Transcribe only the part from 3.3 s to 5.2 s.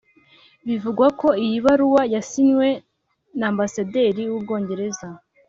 na Ambasaderi w’u Bwongereza